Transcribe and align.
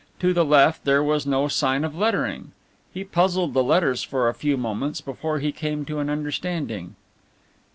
To 0.17 0.33
the 0.33 0.43
left 0.43 0.83
there 0.83 1.03
was 1.03 1.27
no 1.27 1.47
sign 1.47 1.83
of 1.83 1.95
lettering. 1.95 2.53
He 2.91 3.03
puzzled 3.03 3.53
the 3.53 3.63
letters 3.63 4.01
for 4.01 4.29
a 4.29 4.33
few 4.33 4.57
moments 4.57 4.99
before 4.99 5.37
he 5.37 5.51
came 5.51 5.85
to 5.85 5.99
an 5.99 6.09
understanding. 6.09 6.95